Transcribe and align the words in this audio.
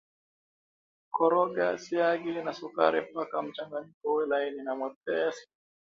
Koroga 1.15 1.67
siagi 1.83 2.31
na 2.45 2.51
sukari 2.59 2.99
mpaka 3.11 3.35
mchanganyiko 3.45 4.05
uwe 4.11 4.23
laini 4.29 4.61
na 4.63 4.73
mwepesi 4.77 5.43